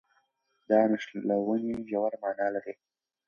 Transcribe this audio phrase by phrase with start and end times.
[0.69, 2.73] دا نښلونې ژوره مانا لري.